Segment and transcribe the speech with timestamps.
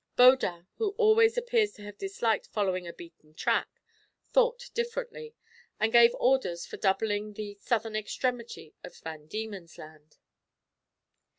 [0.15, 3.69] Baudin, who always appears to have disliked following a beaten track,
[4.33, 5.35] thought differently,
[5.79, 10.17] and gave orders for doubling the southern extremity of Van Diemen's Land.